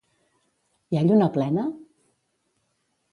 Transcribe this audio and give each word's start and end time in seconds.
Hi 0.95 0.99
ha 1.01 1.03
lluna 1.09 1.27
plena? 1.37 1.65